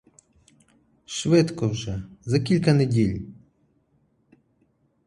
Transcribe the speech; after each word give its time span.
Швидко 1.05 1.69
вже, 1.69 2.03
за 2.25 2.39
кілька 2.39 2.73
неділь. 2.73 3.21